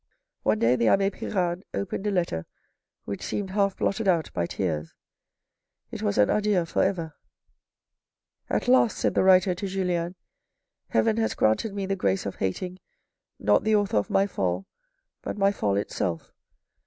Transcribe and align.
One 0.41 0.57
day 0.57 0.75
the 0.75 0.87
abbe 0.87 1.11
Pirard 1.11 1.61
opened 1.75 2.07
a 2.07 2.09
letter 2.09 2.47
which 3.05 3.21
seemed 3.21 3.51
half 3.51 3.77
blotted 3.77 4.07
out 4.07 4.33
by 4.33 4.47
tears. 4.47 4.95
It 5.91 6.01
was 6.01 6.17
an 6.17 6.27
adieu 6.27 6.65
for 6.65 6.81
ever." 6.81 7.13
At 8.49 8.63
THE 8.63 8.65
WORLD, 8.65 8.65
OR 8.65 8.65
WHAT 8.65 8.65
THE 8.65 8.65
RICH 8.65 8.65
LACK 8.65 8.67
185 8.69 8.81
last," 8.81 8.97
said 8.97 9.13
the 9.13 9.23
writer 9.23 9.53
to 9.53 9.67
Julien," 9.67 10.15
Heaven 10.89 11.17
has 11.17 11.35
granted 11.35 11.75
me 11.75 11.85
the 11.85 11.95
grace 11.95 12.25
of 12.25 12.37
hating, 12.37 12.79
not 13.37 13.63
the 13.63 13.75
author 13.75 13.97
of 13.97 14.09
my 14.09 14.25
fall, 14.25 14.65
but 15.21 15.37
my 15.37 15.51
fall 15.51 15.75
itself. 15.77 16.33